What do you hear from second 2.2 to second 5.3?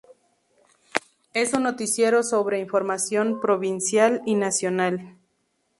sobre información provincial y nacional.